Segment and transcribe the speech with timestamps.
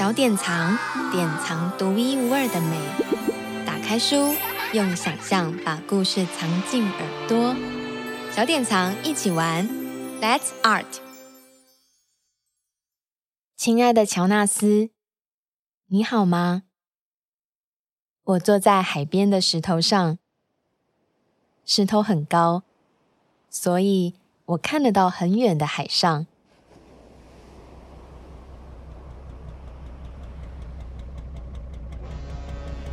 [0.00, 0.78] 小典藏，
[1.12, 2.80] 典藏独一无二的美。
[3.66, 4.34] 打开书，
[4.72, 7.54] 用想象把故事藏进耳朵。
[8.32, 9.68] 小典藏一起玩
[10.22, 10.86] ，Let's Art。
[13.58, 14.88] 亲爱的乔纳斯，
[15.88, 16.62] 你好吗？
[18.22, 20.16] 我坐在海边的石头上，
[21.66, 22.62] 石头很高，
[23.50, 24.14] 所以
[24.46, 26.26] 我看得到很远的海上。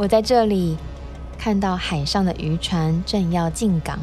[0.00, 0.78] 我在这里
[1.36, 3.98] 看到海上的渔船正要进港，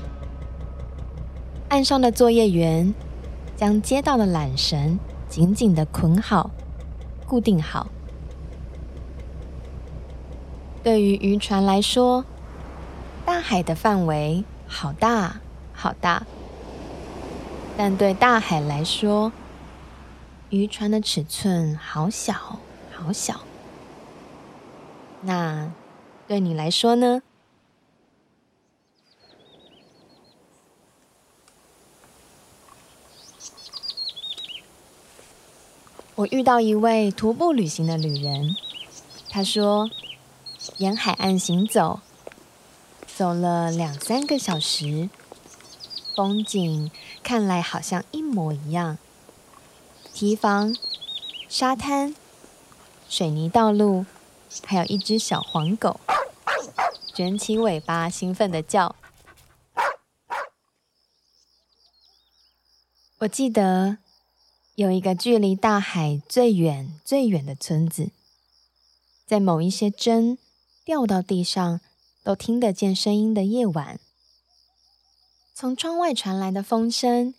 [1.70, 2.94] 岸上的作业员
[3.56, 6.52] 将接到的缆绳紧紧地捆好、
[7.26, 7.88] 固定好。
[10.84, 12.24] 对于渔船来说，
[13.26, 15.38] 大海的范围好大
[15.74, 16.28] 好大，
[17.76, 19.32] 但对大海来说，
[20.52, 22.36] 渔船的尺寸好小
[22.96, 23.42] 好小。
[25.22, 25.72] 那，
[26.28, 27.22] 对你来说呢？
[36.16, 38.58] 我遇到一位徒步旅行的旅人，
[39.30, 39.90] 他说，
[40.80, 42.02] 沿海岸行走，
[43.06, 45.10] 走了两三个小时，
[46.14, 46.92] 风景
[47.24, 48.98] 看来好像一模一样，
[50.12, 50.76] 堤防、
[51.48, 52.14] 沙滩、
[53.08, 54.06] 水泥道路，
[54.66, 56.00] 还有一只小黄狗。
[57.18, 58.96] 卷起尾巴，兴奋地叫。
[63.18, 63.98] 我记得
[64.76, 68.12] 有一个距离大海最远、最远的村子，
[69.26, 70.38] 在某一些针
[70.86, 71.82] 掉到地上
[72.22, 74.00] 都听得见声音的夜晚，
[75.56, 77.34] 从窗外传来的风声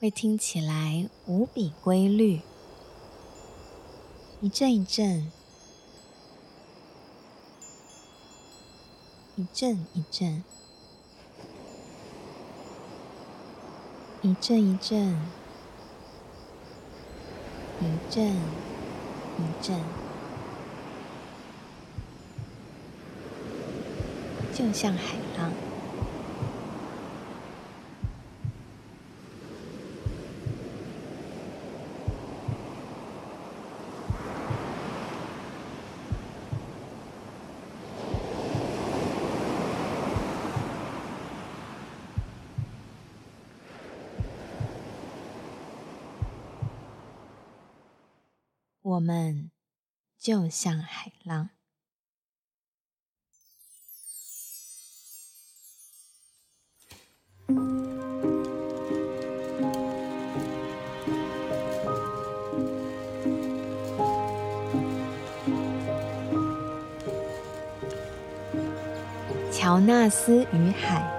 [0.00, 2.40] 会听起来无比规律，
[4.40, 5.30] 一阵一阵。
[9.34, 10.44] 一阵一阵，
[14.20, 15.16] 一阵一阵，
[17.80, 18.36] 一阵
[19.38, 19.80] 一阵，
[24.52, 25.50] 就像海浪。
[48.84, 49.50] 我们
[50.22, 51.48] 就像海浪。
[69.50, 71.11] 乔纳斯与海。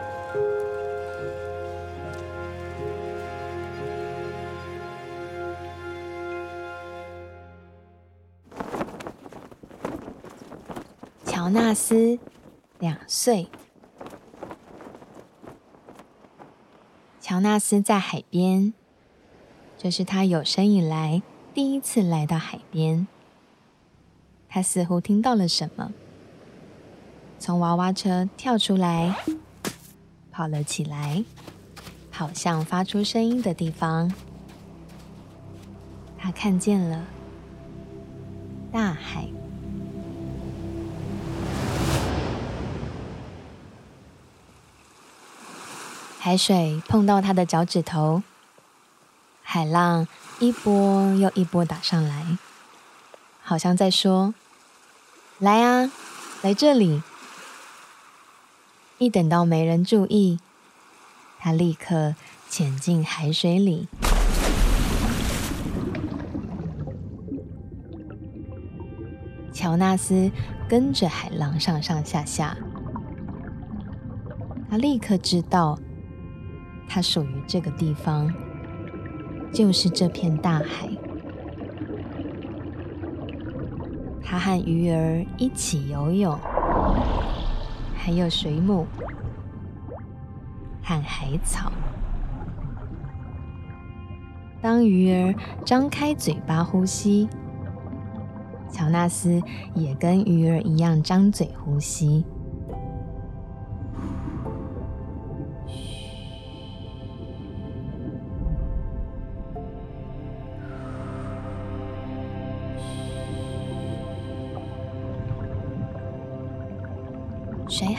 [11.44, 12.18] 乔纳斯
[12.80, 13.50] 两岁。
[17.20, 18.74] 乔纳斯在海边，
[19.78, 21.22] 这是他有生以来
[21.54, 23.06] 第一次来到海边。
[24.48, 25.92] 他似乎听到了什么，
[27.38, 29.14] 从娃娃车跳出来，
[30.31, 31.25] 跑了起来，
[32.10, 34.10] 跑向发出声音的地方。
[36.18, 37.06] 他看见了
[38.72, 39.28] 大海。
[46.25, 48.23] 海水碰到他的脚趾头，
[49.41, 50.07] 海浪
[50.39, 52.38] 一波又一波打上来，
[53.41, 54.33] 好像在说
[55.38, 55.91] ：“来啊，
[56.41, 57.03] 来这里！”
[59.00, 60.39] 一等到没人注意，
[61.39, 62.16] 他立刻
[62.47, 63.89] 潜进海水里。
[69.51, 70.31] 乔纳斯
[70.69, 72.56] 跟着海浪上上下下，
[74.69, 75.77] 他立刻知道。
[76.94, 78.31] 它属于这个地方，
[79.51, 80.88] 就是这片大海。
[84.22, 86.38] 它和鱼儿一起游泳，
[87.95, 88.86] 还有水母
[90.84, 91.72] 和海草。
[94.62, 95.34] 当鱼儿
[95.66, 97.28] 张开嘴巴呼吸，
[98.69, 99.42] 乔纳斯
[99.74, 102.24] 也跟鱼儿一样张嘴呼吸。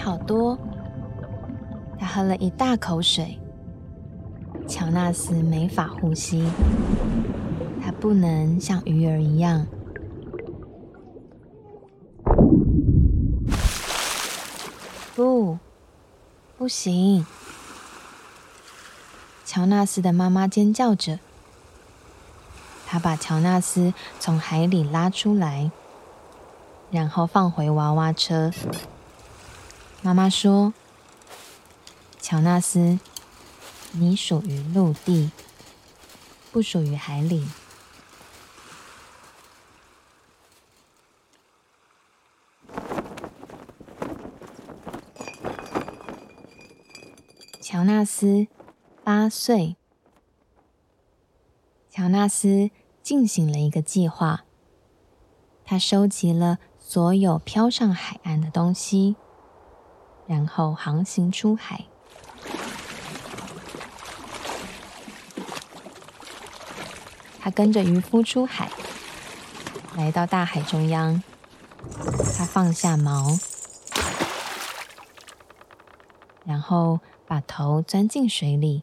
[0.04, 0.58] 好多。
[1.98, 3.38] 他喝了一大口水。
[4.68, 6.46] 乔纳斯没法呼吸，
[7.82, 9.66] 他不能像鱼儿一样。
[15.16, 15.58] 不，
[16.58, 17.24] 不行！
[19.46, 21.18] 乔纳斯的妈妈尖叫着。
[22.86, 25.70] 她把乔纳斯从海里拉出来，
[26.90, 28.50] 然后放回娃娃车。
[30.04, 30.74] 妈妈说
[32.20, 32.98] ：“乔纳斯。”
[33.96, 35.30] 你属于陆地，
[36.52, 37.48] 不属于海里。
[47.62, 48.46] 乔纳斯
[49.02, 49.76] 八岁。
[51.88, 52.70] 乔纳斯
[53.02, 54.44] 进行了一个计划，
[55.64, 59.16] 他收集了所有飘上海岸的东西，
[60.26, 61.84] 然后航行出海。
[67.40, 68.70] 他跟着渔夫出海，
[69.96, 71.22] 来到大海中央。
[72.38, 73.38] 他放下锚，
[76.44, 78.82] 然后把头钻进水里。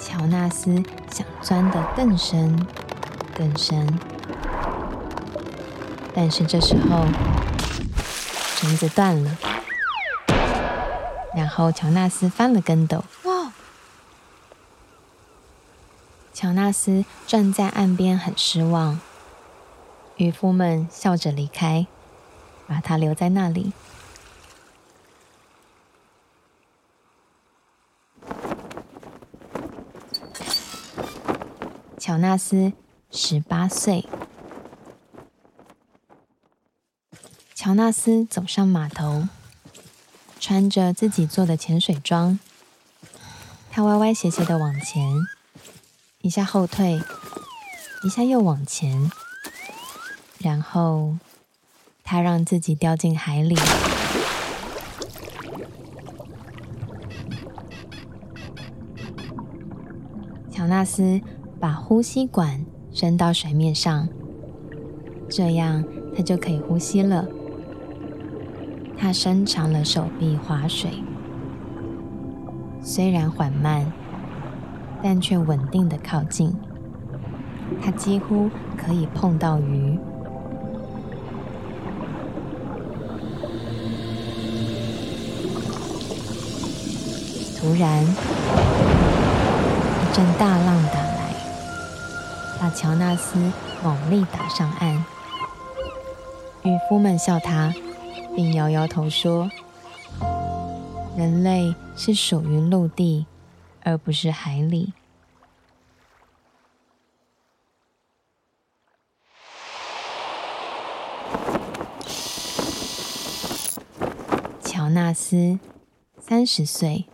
[0.00, 2.66] 乔纳斯想钻得更深、
[3.36, 3.86] 更深，
[6.14, 7.04] 但是这时候
[8.56, 9.36] 绳子断了。
[11.34, 13.04] 然后乔纳斯翻了跟斗。
[13.24, 13.52] 哇！
[16.32, 18.98] 乔纳斯站在岸边，很失望。
[20.16, 21.86] 渔夫们笑着离开，
[22.66, 23.72] 把他留在那里。
[31.98, 32.72] 乔纳斯
[33.10, 34.06] 十八岁。
[37.54, 39.28] 乔纳斯走上码头。
[40.38, 42.38] 穿着自己做的潜水装，
[43.68, 45.02] 他歪歪斜斜的往前，
[46.20, 47.02] 一下后退，
[48.04, 49.10] 一下又往前，
[50.38, 51.16] 然后
[52.04, 53.56] 他让自己掉进海里。
[60.52, 61.20] 乔纳斯
[61.58, 62.64] 把呼吸管
[62.96, 64.08] 伸到水面上，
[65.28, 65.84] 这样
[66.16, 67.26] 他就可以呼吸了。
[68.96, 70.88] 他伸长了手臂划水，
[72.80, 73.92] 虽然缓慢，
[75.02, 76.54] 但却稳定的靠近。
[77.82, 78.48] 他几乎
[78.78, 79.98] 可以碰到鱼。
[87.60, 88.02] 突然，
[90.02, 90.82] 一阵大浪，
[92.60, 95.04] 把乔纳斯猛力打上岸。
[96.62, 97.74] 渔夫们笑他。
[98.36, 99.50] 并摇摇头说
[101.16, 103.24] ：“人类是属于陆地，
[103.82, 104.92] 而不是海里。”
[114.62, 115.58] 乔纳斯
[116.18, 117.06] 三十岁，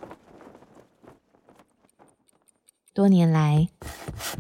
[2.93, 3.69] 多年来，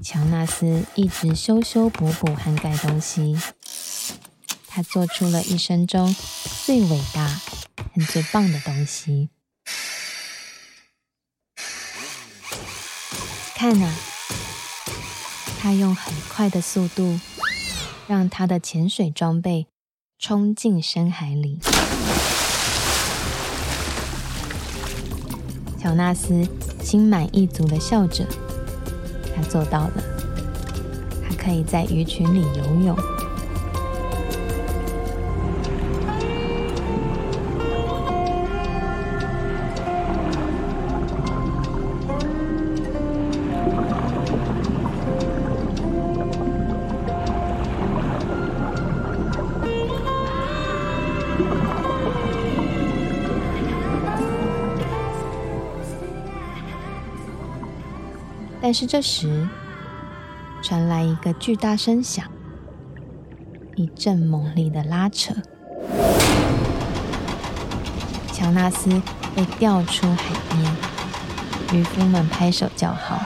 [0.00, 3.36] 乔纳斯一直修修补补和盖东西。
[4.66, 6.16] 他做出了一生中
[6.64, 7.26] 最伟大
[7.94, 9.28] 和最棒的东西。
[13.54, 13.94] 看啊，
[15.60, 17.20] 他用很快的速度，
[18.08, 19.66] 让他的潜水装备
[20.18, 21.60] 冲进深海里。
[25.80, 26.48] 乔纳斯
[26.82, 28.26] 心满意足地笑着，
[29.42, 30.02] 做到了，
[31.22, 32.96] 还可以在鱼群里游泳。
[58.72, 59.46] 但是这时，
[60.62, 62.24] 传来一个巨大声响，
[63.76, 65.34] 一阵猛烈的拉扯，
[68.32, 68.88] 乔纳斯
[69.36, 70.74] 被吊出海面。
[71.74, 73.20] 渔夫们拍手叫好，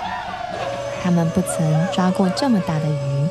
[1.00, 3.28] 他们不曾抓过这么大的鱼。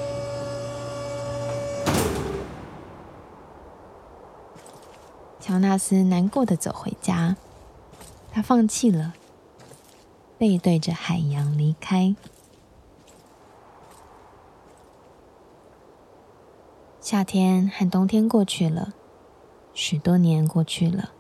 [5.42, 7.36] 乔纳斯难过的走回家，
[8.32, 9.16] 他放弃了。
[10.38, 12.16] 背对着海洋离开。
[17.00, 18.94] 夏天和冬天过去了，
[19.74, 21.12] 许多年过去了。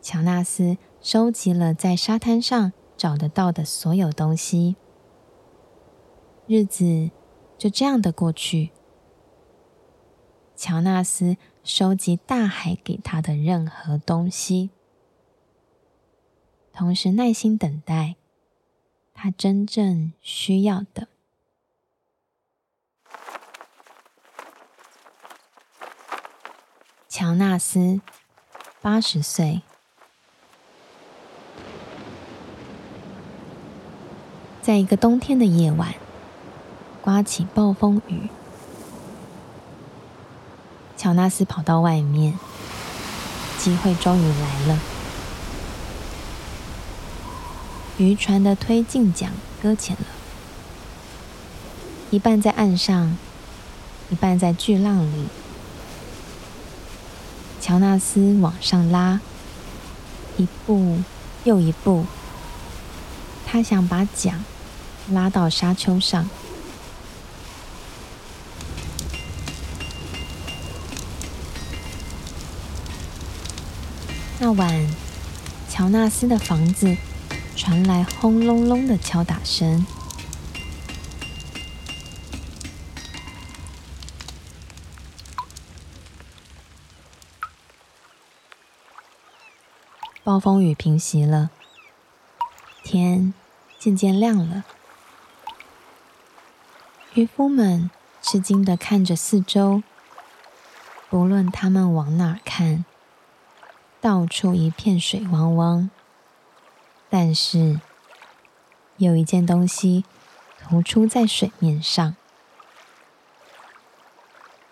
[0.00, 4.76] 乔纳斯收集了在沙滩上找得到的所有东西，
[6.46, 7.10] 日子
[7.58, 8.70] 就这样的过去。
[10.56, 14.70] 乔纳斯收集大海给他的任何东西，
[16.72, 18.16] 同时耐心等待
[19.14, 21.08] 他真正需要的。
[27.08, 28.00] 乔纳斯
[28.80, 29.62] 八十岁，
[34.60, 35.94] 在一个冬天的夜晚，
[37.00, 38.28] 刮起暴风雨。
[40.96, 42.38] 乔纳斯跑到外面，
[43.58, 44.91] 机会终于来了。
[48.02, 49.30] 渔船的推进桨
[49.62, 50.06] 搁浅了，
[52.10, 53.16] 一半在岸上，
[54.10, 55.26] 一半在巨浪里。
[57.60, 59.20] 乔纳斯往上拉，
[60.36, 60.98] 一步
[61.44, 62.04] 又一步，
[63.46, 64.44] 他想把桨
[65.08, 66.28] 拉到沙丘上。
[74.40, 74.88] 那晚，
[75.70, 76.96] 乔纳斯的房子
[77.56, 79.86] 传来轰隆隆的敲打声。
[90.24, 91.50] 暴风雨平息了，
[92.84, 93.34] 天
[93.78, 94.64] 渐渐亮了。
[97.14, 97.90] 渔夫们
[98.22, 99.82] 吃惊地看着四周，
[101.10, 102.84] 不论他们往哪儿看，
[104.00, 105.90] 到处一片水汪汪。
[107.14, 107.78] 但是，
[108.96, 110.06] 有一件东西
[110.56, 112.16] 浮出在水面上，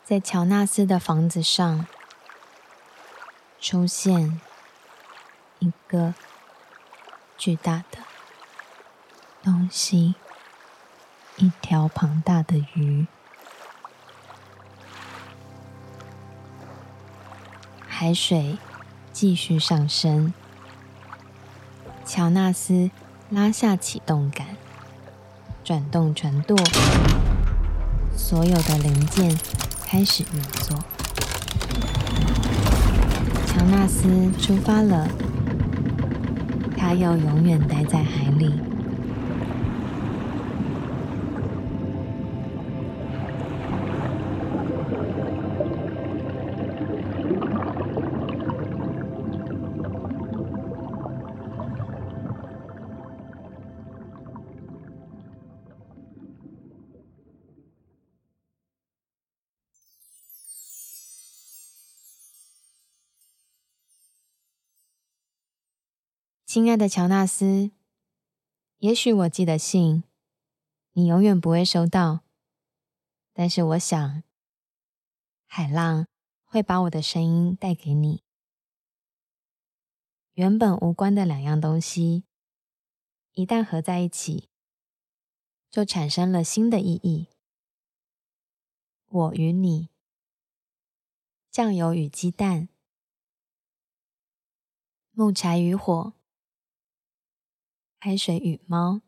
[0.02, 1.86] 在乔纳斯的房子上
[3.60, 4.40] 出现。
[5.58, 6.14] 一个
[7.36, 7.98] 巨大的
[9.42, 10.14] 东西，
[11.36, 13.06] 一条庞大的鱼。
[17.86, 18.56] 海水
[19.12, 20.32] 继续上升，
[22.12, 22.90] 乔纳斯
[23.30, 24.44] 拉下启动杆，
[25.62, 26.58] 转动船舵，
[28.16, 29.38] 所有的零件
[29.86, 30.76] 开始运作。
[33.46, 34.08] 乔纳斯
[34.40, 35.06] 出发了。
[36.76, 38.69] 他要永远待在海里。
[66.52, 67.70] 亲爱的乔纳斯，
[68.78, 70.02] 也许我寄的信
[70.94, 72.24] 你永远不会收到，
[73.32, 74.24] 但是我想，
[75.46, 76.08] 海浪
[76.42, 78.24] 会把我的声音带给你。
[80.32, 82.24] 原本无关的两样东西，
[83.34, 84.48] 一旦合在一起，
[85.70, 87.28] 就产生了新的意义。
[89.06, 89.88] 我与你，
[91.48, 92.68] 酱油与鸡蛋，
[95.12, 96.12] 木柴与火。
[98.00, 99.02] 开水与猫，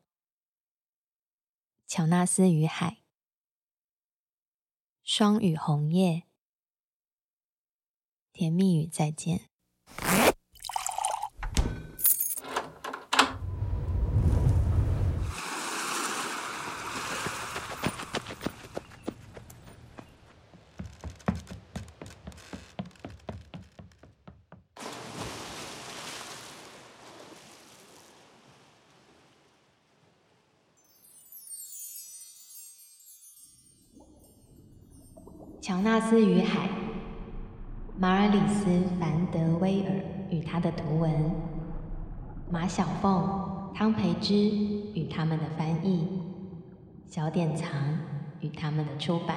[1.87, 2.99] 乔纳斯与海，
[5.03, 6.25] 霜与红叶，
[8.35, 9.49] 甜蜜与再见。
[35.63, 36.69] 乔纳斯与海，
[37.97, 39.93] 马尔里斯·凡德威尔
[40.29, 41.31] 与他的图文，
[42.51, 46.21] 马小凤、汤培之与他们的翻译，
[47.09, 47.71] 小典藏
[48.41, 49.37] 与他们的出版。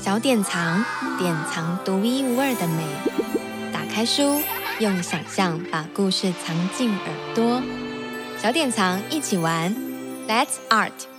[0.00, 0.84] 小典藏，
[1.16, 2.84] 典藏独一无二的美。
[3.72, 4.40] 打开书，
[4.80, 7.62] 用想象把故事藏进耳朵。
[8.36, 9.72] 小典藏，一起玩
[10.26, 11.13] ，Let's Art。